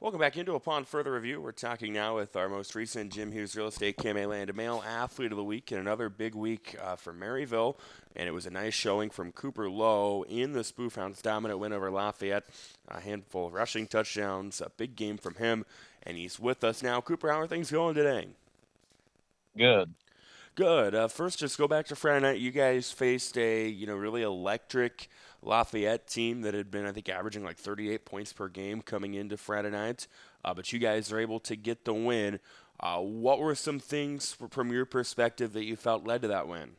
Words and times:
Welcome 0.00 0.20
back 0.20 0.38
into 0.38 0.54
Upon 0.54 0.86
Further 0.86 1.12
Review. 1.12 1.42
We're 1.42 1.52
talking 1.52 1.92
now 1.92 2.16
with 2.16 2.34
our 2.34 2.48
most 2.48 2.74
recent 2.74 3.12
Jim 3.12 3.32
Hughes 3.32 3.54
Real 3.54 3.66
Estate 3.66 3.98
KMA 3.98 4.26
Land 4.26 4.56
Male 4.56 4.82
Athlete 4.88 5.30
of 5.30 5.36
the 5.36 5.44
Week 5.44 5.70
and 5.72 5.78
another 5.78 6.08
big 6.08 6.34
week 6.34 6.74
uh, 6.82 6.96
for 6.96 7.12
Maryville. 7.12 7.76
And 8.16 8.26
it 8.26 8.32
was 8.32 8.46
a 8.46 8.50
nice 8.50 8.72
showing 8.72 9.10
from 9.10 9.30
Cooper 9.30 9.68
Loe 9.68 10.24
in 10.26 10.54
the 10.54 10.64
Spoof 10.64 10.94
Hounds' 10.94 11.20
dominant 11.20 11.60
win 11.60 11.74
over 11.74 11.90
Lafayette. 11.90 12.44
A 12.88 13.00
handful 13.00 13.48
of 13.48 13.52
rushing 13.52 13.86
touchdowns, 13.86 14.62
a 14.62 14.70
big 14.70 14.96
game 14.96 15.18
from 15.18 15.34
him. 15.34 15.66
And 16.02 16.16
he's 16.16 16.40
with 16.40 16.64
us 16.64 16.82
now. 16.82 17.02
Cooper, 17.02 17.30
how 17.30 17.40
are 17.40 17.46
things 17.46 17.70
going 17.70 17.94
today? 17.94 18.28
Good. 19.54 19.92
Good. 20.54 20.94
Uh, 20.94 21.08
first, 21.08 21.38
just 21.38 21.56
go 21.56 21.68
back 21.68 21.86
to 21.86 21.96
Friday 21.96 22.20
night. 22.20 22.40
You 22.40 22.50
guys 22.50 22.90
faced 22.90 23.38
a 23.38 23.68
you 23.68 23.86
know 23.86 23.94
really 23.94 24.22
electric 24.22 25.08
Lafayette 25.42 26.06
team 26.06 26.42
that 26.42 26.54
had 26.54 26.70
been 26.70 26.86
I 26.86 26.92
think 26.92 27.08
averaging 27.08 27.44
like 27.44 27.56
38 27.56 28.04
points 28.04 28.32
per 28.32 28.48
game 28.48 28.82
coming 28.82 29.14
into 29.14 29.36
Friday 29.36 29.70
night, 29.70 30.06
uh, 30.44 30.52
but 30.52 30.72
you 30.72 30.78
guys 30.78 31.12
are 31.12 31.18
able 31.18 31.40
to 31.40 31.56
get 31.56 31.84
the 31.84 31.94
win. 31.94 32.40
Uh, 32.80 32.98
what 32.98 33.38
were 33.38 33.54
some 33.54 33.78
things 33.78 34.36
from 34.50 34.72
your 34.72 34.86
perspective 34.86 35.52
that 35.52 35.64
you 35.64 35.76
felt 35.76 36.06
led 36.06 36.22
to 36.22 36.28
that 36.28 36.48
win? 36.48 36.70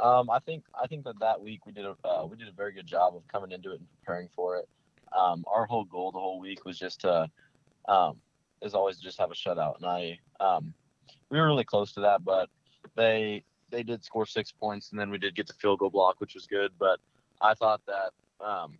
Um, 0.00 0.30
I 0.30 0.38
think 0.40 0.64
I 0.82 0.86
think 0.86 1.04
that 1.04 1.20
that 1.20 1.40
week 1.40 1.64
we 1.66 1.72
did 1.72 1.84
a 1.84 1.94
uh, 2.04 2.26
we 2.26 2.36
did 2.36 2.48
a 2.48 2.52
very 2.52 2.72
good 2.72 2.86
job 2.86 3.14
of 3.14 3.26
coming 3.28 3.52
into 3.52 3.70
it 3.70 3.78
and 3.78 3.86
preparing 4.00 4.28
for 4.34 4.56
it. 4.56 4.68
Um, 5.16 5.44
our 5.46 5.66
whole 5.66 5.84
goal 5.84 6.10
the 6.10 6.18
whole 6.18 6.40
week 6.40 6.64
was 6.64 6.78
just 6.78 7.02
to, 7.02 7.28
um, 7.86 8.16
is 8.62 8.74
always 8.74 8.98
just 8.98 9.18
have 9.18 9.30
a 9.30 9.34
shutout, 9.34 9.76
and 9.76 9.86
I 9.86 10.18
um, 10.40 10.72
we 11.32 11.40
were 11.40 11.46
really 11.46 11.64
close 11.64 11.92
to 11.94 12.00
that, 12.00 12.22
but 12.22 12.50
they 12.94 13.42
they 13.70 13.82
did 13.82 14.04
score 14.04 14.26
six 14.26 14.52
points, 14.52 14.90
and 14.90 15.00
then 15.00 15.08
we 15.10 15.16
did 15.16 15.34
get 15.34 15.46
the 15.46 15.54
field 15.54 15.78
goal 15.78 15.88
block, 15.88 16.20
which 16.20 16.34
was 16.34 16.46
good. 16.46 16.72
But 16.78 17.00
I 17.40 17.54
thought 17.54 17.80
that 17.86 18.46
um, 18.46 18.76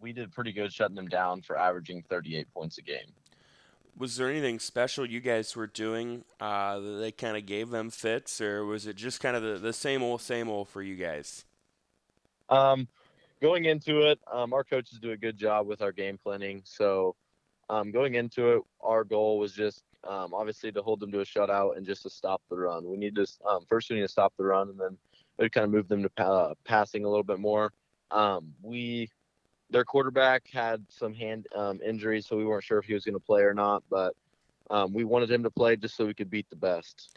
we 0.00 0.12
did 0.12 0.30
pretty 0.30 0.52
good 0.52 0.72
shutting 0.72 0.94
them 0.94 1.08
down 1.08 1.42
for 1.42 1.58
averaging 1.58 2.04
38 2.08 2.46
points 2.54 2.78
a 2.78 2.82
game. 2.82 3.12
Was 3.98 4.16
there 4.16 4.30
anything 4.30 4.60
special 4.60 5.04
you 5.04 5.18
guys 5.18 5.56
were 5.56 5.66
doing 5.66 6.24
uh, 6.38 6.78
that 6.78 6.98
they 7.00 7.10
kind 7.10 7.36
of 7.36 7.44
gave 7.44 7.70
them 7.70 7.90
fits, 7.90 8.40
or 8.40 8.64
was 8.64 8.86
it 8.86 8.94
just 8.94 9.20
kind 9.20 9.34
of 9.34 9.42
the, 9.42 9.58
the 9.58 9.72
same 9.72 10.00
old, 10.00 10.22
same 10.22 10.48
old 10.48 10.68
for 10.68 10.82
you 10.82 10.94
guys? 10.94 11.44
Um, 12.48 12.86
going 13.42 13.64
into 13.64 14.08
it, 14.08 14.20
um, 14.32 14.52
our 14.52 14.62
coaches 14.62 15.00
do 15.02 15.10
a 15.10 15.16
good 15.16 15.36
job 15.36 15.66
with 15.66 15.82
our 15.82 15.92
game 15.92 16.18
planning. 16.22 16.62
So 16.64 17.16
um, 17.68 17.90
going 17.90 18.14
into 18.14 18.52
it, 18.52 18.62
our 18.80 19.02
goal 19.02 19.40
was 19.40 19.52
just 19.52 19.82
um, 20.08 20.32
obviously 20.34 20.72
to 20.72 20.82
hold 20.82 21.00
them 21.00 21.12
to 21.12 21.20
a 21.20 21.24
shutout 21.24 21.76
and 21.76 21.86
just 21.86 22.02
to 22.02 22.10
stop 22.10 22.42
the 22.50 22.56
run. 22.56 22.88
We 22.88 22.96
need 22.96 23.14
to 23.16 23.26
um, 23.48 23.64
first 23.68 23.90
we 23.90 23.96
need 23.96 24.02
to 24.02 24.08
stop 24.08 24.32
the 24.36 24.44
run, 24.44 24.70
and 24.70 24.78
then 24.78 24.96
we 25.38 25.50
kind 25.50 25.64
of 25.64 25.70
move 25.70 25.88
them 25.88 26.02
to 26.02 26.10
pa- 26.10 26.54
passing 26.64 27.04
a 27.04 27.08
little 27.08 27.24
bit 27.24 27.38
more. 27.38 27.72
Um, 28.10 28.52
we 28.62 29.10
their 29.70 29.84
quarterback 29.84 30.48
had 30.52 30.84
some 30.88 31.14
hand 31.14 31.46
um, 31.54 31.80
injuries, 31.84 32.26
so 32.26 32.36
we 32.36 32.44
weren't 32.44 32.64
sure 32.64 32.78
if 32.78 32.86
he 32.86 32.94
was 32.94 33.04
going 33.04 33.14
to 33.14 33.20
play 33.20 33.42
or 33.42 33.54
not. 33.54 33.82
But 33.90 34.14
um, 34.70 34.92
we 34.92 35.04
wanted 35.04 35.30
him 35.30 35.42
to 35.42 35.50
play 35.50 35.76
just 35.76 35.96
so 35.96 36.06
we 36.06 36.14
could 36.14 36.30
beat 36.30 36.48
the 36.50 36.56
best. 36.56 37.16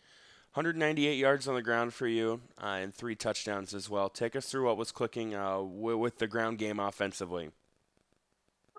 198 0.53 1.18
yards 1.18 1.47
on 1.47 1.56
the 1.56 1.64
ground 1.64 1.95
for 1.95 2.06
you 2.06 2.40
uh, 2.62 2.68
and 2.68 2.94
three 2.94 3.16
touchdowns 3.16 3.73
as 3.73 3.90
well. 3.90 4.08
Take 4.08 4.36
us 4.36 4.45
through 4.45 4.66
what 4.66 4.78
was 4.78 4.92
clicking 4.92 5.34
uh, 5.34 5.53
w- 5.58 5.97
with 5.97 6.20
the 6.20 6.28
ground 6.28 6.59
game 6.59 6.80
offensively. 6.80 7.50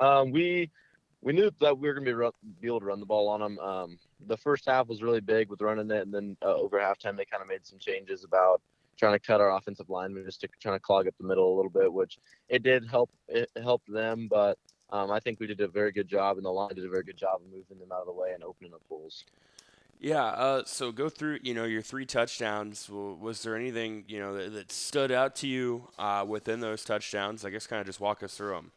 Um, 0.01 0.31
we 0.31 0.71
we 1.25 1.33
knew 1.33 1.51
that 1.61 1.79
we 1.79 1.89
were 1.89 1.95
going 1.95 2.05
to 2.05 2.11
be, 2.11 2.15
run, 2.15 2.33
be 2.61 2.67
able 2.67 2.81
to 2.81 2.87
run 2.87 3.01
the 3.01 3.07
ball 3.07 3.29
on 3.29 3.41
them. 3.41 3.59
Um, 3.59 3.99
the 4.27 4.37
first 4.37 4.67
half 4.67 4.89
was 4.89 5.03
really 5.03 5.21
big 5.21 5.49
with 5.49 5.63
running 5.63 5.91
it, 5.91 6.03
and 6.03 6.13
then 6.13 6.37
uh, 6.43 6.55
over 6.55 6.79
halftime 6.79 7.17
they 7.17 7.25
kind 7.25 7.43
of 7.43 7.49
made 7.49 7.67
some 7.67 7.79
changes 7.79 8.25
about 8.25 8.61
trying 8.99 9.15
to 9.15 9.19
cut 9.19 9.41
our 9.41 9.57
offensive 9.57 9.89
linemen, 9.89 10.25
just 10.27 10.43
to, 10.43 10.49
trying 10.61 10.77
to 10.77 10.81
clog 10.81 11.09
up 11.09 11.15
the 11.19 11.27
middle 11.27 11.53
a 11.53 11.57
little 11.57 11.71
bit, 11.71 11.91
which 11.93 12.19
it 12.51 12.63
did 12.63 12.87
help. 12.87 13.11
It 13.27 13.51
helped 13.61 13.91
them, 13.91 14.29
but 14.31 14.59
um, 14.91 15.11
I 15.11 15.19
think 15.19 15.41
we 15.41 15.47
did 15.47 15.61
a 15.61 15.67
very 15.67 15.93
good 15.93 16.09
job, 16.09 16.37
and 16.37 16.45
the 16.45 16.51
line 16.51 16.75
did 16.75 16.85
a 16.85 16.91
very 16.91 17.03
good 17.03 17.17
job 17.17 17.41
of 17.41 17.47
moving 17.51 17.79
them 17.79 17.91
out 17.91 18.01
of 18.01 18.07
the 18.07 18.13
way 18.13 18.33
and 18.35 18.45
opening 18.45 18.75
up 18.75 18.83
holes. 18.89 19.25
Yeah. 20.01 20.25
Uh, 20.27 20.63
so 20.67 20.93
go 20.93 21.09
through, 21.09 21.39
you 21.43 21.55
know, 21.55 21.65
your 21.65 21.81
three 21.81 22.05
touchdowns. 22.05 22.91
Was 22.91 23.43
there 23.43 23.57
anything, 23.57 24.05
you 24.07 24.19
know, 24.19 24.37
that, 24.37 24.53
that 24.53 24.71
stood 24.71 25.11
out 25.11 25.35
to 25.37 25.49
you 25.49 25.89
uh, 25.99 26.27
within 26.29 26.61
those 26.61 26.85
touchdowns? 26.85 27.45
I 27.45 27.51
guess 27.51 27.67
kind 27.67 27.81
of 27.81 27.87
just 27.87 28.01
walk 28.01 28.23
us 28.23 28.35
through 28.35 28.53
them. 28.53 28.73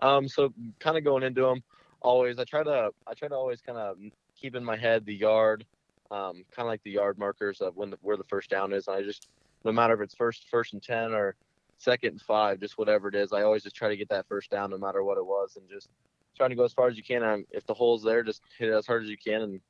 Um, 0.00 0.28
so 0.28 0.52
kind 0.78 0.96
of 0.96 1.04
going 1.04 1.22
into 1.22 1.42
them, 1.42 1.62
always 2.00 2.38
I 2.38 2.44
try 2.44 2.62
to 2.62 2.90
I 3.06 3.14
try 3.14 3.28
to 3.28 3.34
always 3.34 3.60
kind 3.60 3.78
of 3.78 3.96
keep 4.40 4.54
in 4.54 4.64
my 4.64 4.76
head 4.76 5.04
the 5.04 5.14
yard, 5.14 5.64
um, 6.10 6.44
kind 6.50 6.66
of 6.66 6.66
like 6.66 6.82
the 6.84 6.92
yard 6.92 7.18
markers 7.18 7.60
of 7.60 7.76
when 7.76 7.90
the, 7.90 7.98
where 8.02 8.16
the 8.16 8.24
first 8.24 8.50
down 8.50 8.72
is. 8.72 8.88
And 8.88 8.96
I 8.96 9.02
just 9.02 9.28
no 9.64 9.72
matter 9.72 9.94
if 9.94 10.00
it's 10.00 10.14
first 10.14 10.46
first 10.50 10.72
and 10.72 10.82
ten 10.82 11.12
or 11.12 11.34
second 11.78 12.10
and 12.10 12.20
five, 12.22 12.60
just 12.60 12.78
whatever 12.78 13.08
it 13.08 13.14
is, 13.14 13.32
I 13.32 13.42
always 13.42 13.62
just 13.62 13.76
try 13.76 13.88
to 13.88 13.96
get 13.96 14.08
that 14.10 14.26
first 14.28 14.50
down 14.50 14.70
no 14.70 14.78
matter 14.78 15.02
what 15.02 15.18
it 15.18 15.26
was, 15.26 15.56
and 15.56 15.68
just 15.68 15.88
trying 16.36 16.50
to 16.50 16.56
go 16.56 16.64
as 16.64 16.72
far 16.72 16.88
as 16.88 16.96
you 16.96 17.02
can. 17.02 17.22
And 17.22 17.44
if 17.50 17.66
the 17.66 17.74
hole's 17.74 18.02
there, 18.02 18.22
just 18.22 18.42
hit 18.58 18.68
it 18.68 18.74
as 18.74 18.86
hard 18.86 19.02
as 19.02 19.08
you 19.08 19.16
can, 19.16 19.42
and 19.42 19.60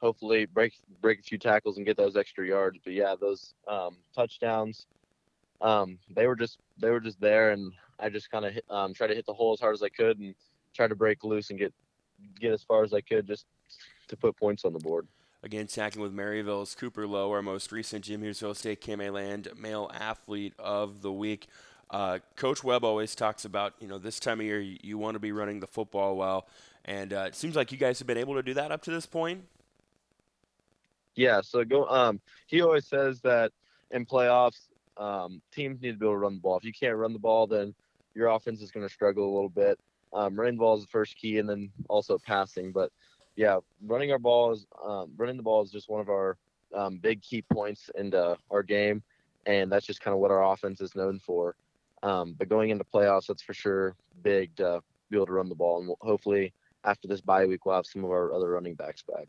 hopefully 0.00 0.46
break 0.46 0.74
break 1.00 1.20
a 1.20 1.22
few 1.22 1.38
tackles 1.38 1.76
and 1.76 1.86
get 1.86 1.96
those 1.96 2.16
extra 2.16 2.46
yards. 2.46 2.78
But 2.82 2.94
yeah, 2.94 3.14
those 3.20 3.54
um, 3.68 3.96
touchdowns, 4.14 4.86
um, 5.60 5.98
they 6.14 6.26
were 6.26 6.36
just 6.36 6.58
they 6.78 6.90
were 6.90 7.00
just 7.00 7.20
there, 7.20 7.50
and 7.50 7.72
I 7.98 8.08
just 8.08 8.30
kind 8.30 8.44
of 8.44 8.58
um, 8.70 8.94
tried 8.94 9.08
to 9.08 9.14
hit 9.14 9.26
the 9.26 9.34
hole 9.34 9.52
as 9.52 9.60
hard 9.60 9.74
as 9.74 9.82
I 9.82 9.88
could 9.88 10.18
and 10.18 10.34
try 10.74 10.86
to 10.86 10.94
break 10.94 11.24
loose 11.24 11.50
and 11.50 11.58
get 11.58 11.72
get 12.40 12.52
as 12.52 12.62
far 12.62 12.84
as 12.84 12.92
I 12.92 13.00
could 13.00 13.26
just 13.26 13.46
to 14.08 14.16
put 14.16 14.36
points 14.36 14.64
on 14.64 14.72
the 14.72 14.78
board. 14.78 15.06
Again, 15.42 15.66
tacking 15.66 16.02
with 16.02 16.12
Maryville's 16.12 16.74
Cooper 16.74 17.06
Loe, 17.06 17.30
our 17.30 17.42
most 17.42 17.70
recent 17.70 18.04
Jim 18.04 18.22
Hughes 18.22 18.42
Real 18.42 18.52
Estate 18.52 18.80
KMA 18.80 19.12
Land 19.12 19.48
Male 19.56 19.90
Athlete 19.94 20.54
of 20.58 21.02
the 21.02 21.12
Week. 21.12 21.46
Uh, 21.88 22.18
Coach 22.34 22.64
Webb 22.64 22.84
always 22.84 23.14
talks 23.14 23.44
about, 23.44 23.74
you 23.78 23.86
know, 23.86 23.98
this 23.98 24.18
time 24.18 24.40
of 24.40 24.46
year 24.46 24.60
you, 24.60 24.76
you 24.82 24.98
want 24.98 25.14
to 25.14 25.20
be 25.20 25.30
running 25.30 25.60
the 25.60 25.66
football 25.68 26.16
well, 26.16 26.48
and 26.84 27.12
uh, 27.12 27.26
it 27.28 27.36
seems 27.36 27.54
like 27.54 27.70
you 27.70 27.78
guys 27.78 27.98
have 28.00 28.08
been 28.08 28.18
able 28.18 28.34
to 28.34 28.42
do 28.42 28.54
that 28.54 28.72
up 28.72 28.82
to 28.82 28.90
this 28.90 29.06
point. 29.06 29.44
Yeah, 31.14 31.40
so 31.42 31.64
go. 31.64 31.86
Um, 31.86 32.20
he 32.46 32.60
always 32.60 32.86
says 32.86 33.20
that 33.20 33.52
in 33.90 34.04
playoffs, 34.04 34.68
um, 34.96 35.40
teams 35.52 35.80
need 35.80 35.92
to 35.92 35.98
be 35.98 36.06
able 36.06 36.14
to 36.14 36.18
run 36.18 36.34
the 36.34 36.40
ball. 36.40 36.56
If 36.56 36.64
you 36.64 36.72
can't 36.72 36.96
run 36.96 37.12
the 37.12 37.18
ball, 37.18 37.46
then 37.46 37.74
your 38.14 38.28
offense 38.28 38.62
is 38.62 38.70
going 38.70 38.86
to 38.86 38.92
struggle 38.92 39.24
a 39.24 39.34
little 39.34 39.48
bit. 39.48 39.78
Um, 40.12 40.38
running 40.38 40.54
the 40.54 40.60
ball 40.60 40.76
is 40.76 40.82
the 40.82 40.90
first 40.90 41.16
key, 41.16 41.38
and 41.38 41.48
then 41.48 41.70
also 41.88 42.18
passing. 42.18 42.72
But 42.72 42.90
yeah, 43.36 43.58
running 43.84 44.12
our 44.12 44.18
ball 44.18 44.52
is 44.52 44.66
um, 44.84 45.12
running 45.16 45.36
the 45.36 45.42
ball 45.42 45.62
is 45.62 45.70
just 45.70 45.88
one 45.88 46.00
of 46.00 46.08
our 46.08 46.36
um, 46.74 46.98
big 46.98 47.22
key 47.22 47.42
points 47.42 47.90
into 47.96 48.36
our 48.50 48.62
game, 48.62 49.02
and 49.44 49.70
that's 49.70 49.86
just 49.86 50.00
kind 50.00 50.14
of 50.14 50.20
what 50.20 50.30
our 50.30 50.52
offense 50.52 50.80
is 50.80 50.94
known 50.94 51.18
for. 51.18 51.54
Um, 52.02 52.34
but 52.38 52.48
going 52.48 52.70
into 52.70 52.84
playoffs, 52.84 53.26
that's 53.26 53.42
for 53.42 53.54
sure 53.54 53.94
big 54.22 54.54
to 54.56 54.82
be 55.10 55.16
able 55.16 55.26
to 55.26 55.32
run 55.32 55.48
the 55.48 55.54
ball, 55.54 55.78
and 55.78 55.88
we'll, 55.88 55.98
hopefully 56.00 56.52
after 56.84 57.08
this 57.08 57.20
bye 57.20 57.44
week, 57.44 57.66
we'll 57.66 57.74
have 57.74 57.86
some 57.86 58.04
of 58.04 58.10
our 58.10 58.32
other 58.32 58.50
running 58.50 58.74
backs 58.74 59.02
back. 59.02 59.28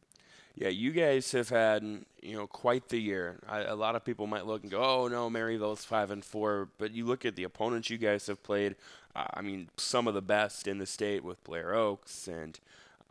Yeah, 0.57 0.69
you 0.69 0.91
guys 0.91 1.31
have 1.33 1.49
had 1.49 1.83
you 2.21 2.35
know 2.35 2.47
quite 2.47 2.89
the 2.89 2.97
year. 2.97 3.37
I, 3.47 3.59
a 3.61 3.75
lot 3.75 3.95
of 3.95 4.03
people 4.03 4.25
might 4.25 4.47
look 4.47 4.63
and 4.63 4.71
go, 4.71 4.81
"Oh 4.83 5.07
no, 5.07 5.29
Maryville's 5.29 5.85
five 5.85 6.09
and 6.09 6.25
four," 6.25 6.69
but 6.79 6.91
you 6.91 7.05
look 7.05 7.25
at 7.25 7.35
the 7.35 7.43
opponents 7.43 7.91
you 7.91 7.99
guys 7.99 8.25
have 8.25 8.41
played. 8.41 8.75
Uh, 9.15 9.25
I 9.35 9.41
mean, 9.41 9.69
some 9.77 10.07
of 10.07 10.15
the 10.15 10.21
best 10.21 10.67
in 10.67 10.79
the 10.79 10.87
state 10.87 11.23
with 11.23 11.43
Blair 11.43 11.75
Oaks 11.75 12.27
and 12.27 12.59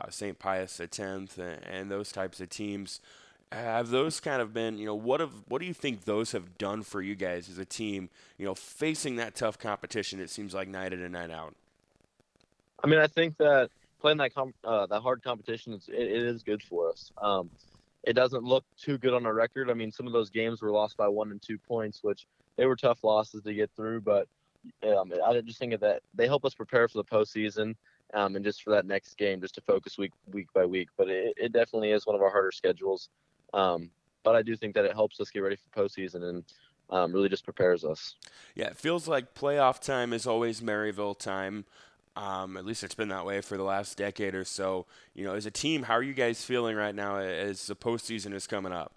uh, 0.00 0.10
St. 0.10 0.38
Pius 0.38 0.80
X 0.80 0.98
and, 0.98 1.38
and 1.38 1.90
those 1.90 2.10
types 2.10 2.40
of 2.40 2.50
teams. 2.50 3.00
Have 3.52 3.90
those 3.90 4.18
kind 4.18 4.42
of 4.42 4.52
been, 4.52 4.76
you 4.76 4.86
know, 4.86 4.94
what 4.96 5.20
have 5.20 5.30
what 5.46 5.60
do 5.60 5.66
you 5.66 5.74
think 5.74 6.04
those 6.04 6.32
have 6.32 6.58
done 6.58 6.82
for 6.82 7.00
you 7.00 7.14
guys 7.14 7.48
as 7.48 7.58
a 7.58 7.64
team? 7.64 8.10
You 8.38 8.46
know, 8.46 8.56
facing 8.56 9.16
that 9.16 9.36
tough 9.36 9.56
competition, 9.56 10.18
it 10.18 10.30
seems 10.30 10.52
like 10.52 10.66
night 10.66 10.92
in 10.92 11.00
and 11.00 11.12
night 11.12 11.30
out. 11.30 11.54
I 12.82 12.88
mean, 12.88 12.98
I 12.98 13.06
think 13.06 13.36
that 13.38 13.70
playing 14.06 14.18
that 14.18 14.52
uh, 14.64 14.86
that 14.86 15.00
hard 15.00 15.20
competition, 15.24 15.72
it, 15.72 15.82
it 15.88 16.22
is 16.22 16.44
good 16.44 16.62
for 16.62 16.90
us. 16.90 17.10
Um, 17.20 17.50
it 18.04 18.12
doesn't 18.12 18.44
look 18.44 18.64
too 18.80 18.98
good 18.98 19.12
on 19.12 19.26
our 19.26 19.34
record. 19.34 19.68
I 19.68 19.74
mean, 19.74 19.90
some 19.90 20.06
of 20.06 20.12
those 20.12 20.30
games 20.30 20.62
were 20.62 20.70
lost 20.70 20.96
by 20.96 21.08
one 21.08 21.32
and 21.32 21.42
two 21.42 21.58
points, 21.58 22.04
which 22.04 22.28
they 22.56 22.66
were 22.66 22.76
tough 22.76 23.02
losses 23.02 23.42
to 23.42 23.52
get 23.52 23.68
through. 23.74 24.02
But 24.02 24.28
um, 24.86 25.12
I 25.26 25.40
just 25.40 25.58
think 25.58 25.80
that 25.80 26.02
they 26.14 26.28
help 26.28 26.44
us 26.44 26.54
prepare 26.54 26.86
for 26.86 26.98
the 26.98 27.04
postseason 27.04 27.74
um, 28.14 28.36
and 28.36 28.44
just 28.44 28.62
for 28.62 28.70
that 28.70 28.86
next 28.86 29.18
game, 29.18 29.40
just 29.40 29.56
to 29.56 29.60
focus 29.60 29.98
week 29.98 30.12
week 30.32 30.46
by 30.54 30.64
week. 30.64 30.88
But 30.96 31.08
it, 31.08 31.34
it 31.36 31.52
definitely 31.52 31.90
is 31.90 32.06
one 32.06 32.14
of 32.14 32.22
our 32.22 32.30
harder 32.30 32.52
schedules. 32.52 33.08
Um, 33.54 33.90
but 34.22 34.36
I 34.36 34.42
do 34.42 34.54
think 34.54 34.74
that 34.76 34.84
it 34.84 34.92
helps 34.92 35.18
us 35.18 35.30
get 35.30 35.40
ready 35.40 35.56
for 35.56 35.82
postseason 35.82 36.22
and 36.22 36.44
um, 36.90 37.12
really 37.12 37.28
just 37.28 37.42
prepares 37.42 37.84
us. 37.84 38.14
Yeah, 38.54 38.66
it 38.66 38.76
feels 38.76 39.08
like 39.08 39.34
playoff 39.34 39.80
time 39.80 40.12
is 40.12 40.28
always 40.28 40.60
Maryville 40.60 41.18
time. 41.18 41.64
Um, 42.16 42.56
at 42.56 42.64
least 42.64 42.82
it's 42.82 42.94
been 42.94 43.08
that 43.08 43.26
way 43.26 43.42
for 43.42 43.58
the 43.58 43.62
last 43.62 43.98
decade 43.98 44.34
or 44.34 44.44
so. 44.44 44.86
You 45.14 45.24
know, 45.24 45.34
as 45.34 45.44
a 45.44 45.50
team, 45.50 45.82
how 45.82 45.94
are 45.94 46.02
you 46.02 46.14
guys 46.14 46.42
feeling 46.42 46.74
right 46.74 46.94
now 46.94 47.18
as 47.18 47.66
the 47.66 47.76
postseason 47.76 48.32
is 48.32 48.46
coming 48.46 48.72
up? 48.72 48.92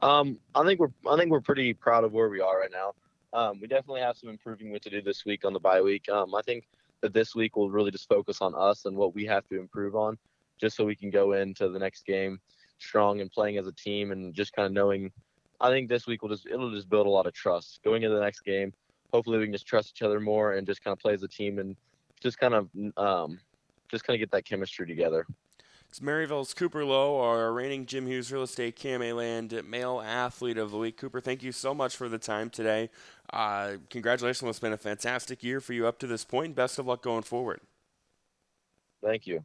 Um, 0.00 0.38
I 0.54 0.64
think 0.64 0.80
we're 0.80 0.92
I 1.10 1.16
think 1.16 1.30
we're 1.30 1.40
pretty 1.40 1.74
proud 1.74 2.04
of 2.04 2.12
where 2.12 2.28
we 2.28 2.40
are 2.40 2.60
right 2.60 2.70
now. 2.72 2.94
Um, 3.32 3.60
we 3.60 3.66
definitely 3.66 4.00
have 4.00 4.16
some 4.16 4.28
improving 4.28 4.78
to 4.78 4.90
do 4.90 5.02
this 5.02 5.24
week 5.24 5.44
on 5.44 5.52
the 5.52 5.60
bye 5.60 5.80
week. 5.80 6.08
Um, 6.08 6.34
I 6.34 6.42
think 6.42 6.64
that 7.00 7.12
this 7.12 7.34
week 7.34 7.56
will 7.56 7.70
really 7.70 7.90
just 7.90 8.08
focus 8.08 8.40
on 8.40 8.54
us 8.54 8.84
and 8.84 8.96
what 8.96 9.14
we 9.14 9.24
have 9.26 9.46
to 9.48 9.58
improve 9.58 9.96
on, 9.96 10.16
just 10.60 10.76
so 10.76 10.84
we 10.84 10.94
can 10.94 11.10
go 11.10 11.32
into 11.32 11.68
the 11.68 11.78
next 11.78 12.06
game 12.06 12.40
strong 12.78 13.20
and 13.20 13.30
playing 13.30 13.58
as 13.58 13.66
a 13.66 13.72
team 13.72 14.12
and 14.12 14.34
just 14.34 14.52
kind 14.52 14.66
of 14.66 14.72
knowing. 14.72 15.10
I 15.60 15.70
think 15.70 15.88
this 15.88 16.06
week 16.06 16.22
will 16.22 16.28
just 16.28 16.46
it'll 16.46 16.72
just 16.72 16.88
build 16.88 17.06
a 17.06 17.10
lot 17.10 17.26
of 17.26 17.32
trust 17.32 17.80
going 17.84 18.02
into 18.02 18.14
the 18.14 18.22
next 18.22 18.40
game 18.40 18.72
hopefully 19.12 19.38
we 19.38 19.44
can 19.44 19.52
just 19.52 19.66
trust 19.66 19.92
each 19.94 20.02
other 20.02 20.20
more 20.20 20.54
and 20.54 20.66
just 20.66 20.82
kind 20.82 20.92
of 20.92 20.98
play 20.98 21.14
as 21.14 21.22
a 21.22 21.28
team 21.28 21.58
and 21.58 21.76
just 22.20 22.38
kind 22.38 22.54
of 22.54 22.68
um, 22.96 23.38
just 23.90 24.04
kind 24.04 24.14
of 24.14 24.20
get 24.20 24.30
that 24.30 24.44
chemistry 24.44 24.86
together. 24.86 25.26
It's 25.88 26.00
Maryville's 26.00 26.54
Cooper 26.54 26.86
Loe, 26.86 27.20
our 27.20 27.52
reigning 27.52 27.84
Jim 27.84 28.06
Hughes 28.06 28.32
Real 28.32 28.44
Estate 28.44 28.78
KMA 28.78 29.14
Land 29.14 29.62
Male 29.68 30.00
Athlete 30.00 30.56
of 30.56 30.70
the 30.70 30.78
Week. 30.78 30.96
Cooper, 30.96 31.20
thank 31.20 31.42
you 31.42 31.52
so 31.52 31.74
much 31.74 31.94
for 31.96 32.08
the 32.08 32.16
time 32.16 32.48
today. 32.48 32.88
Uh, 33.30 33.72
congratulations. 33.90 34.48
It's 34.48 34.58
been 34.58 34.72
a 34.72 34.78
fantastic 34.78 35.42
year 35.42 35.60
for 35.60 35.74
you 35.74 35.86
up 35.86 35.98
to 35.98 36.06
this 36.06 36.24
point. 36.24 36.54
Best 36.54 36.78
of 36.78 36.86
luck 36.86 37.02
going 37.02 37.24
forward. 37.24 37.60
Thank 39.04 39.26
you. 39.26 39.40